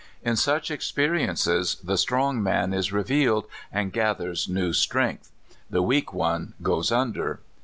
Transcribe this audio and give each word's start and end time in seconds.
In 0.23 0.35
such 0.35 0.71
experiences, 0.71 1.75
the 1.83 1.95
strong 1.95 2.41
man 2.41 2.73
is 2.73 2.91
revealed 2.91 3.45
and 3.71 3.93
gathers 3.93 4.49
new 4.49 4.73
strength; 4.73 5.31
the 5.69 5.83
weak 5.83 6.11
one 6.11 6.55
goes 6.63 6.91
under. 6.91 7.39